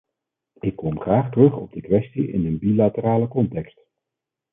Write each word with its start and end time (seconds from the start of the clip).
Ik 0.59 0.75
kom 0.75 0.99
graag 0.99 1.29
terug 1.29 1.55
op 1.57 1.71
de 1.71 1.81
kwestie 1.81 2.27
in 2.31 2.45
een 2.45 2.59
bilaterale 2.59 3.27
context. 3.27 3.81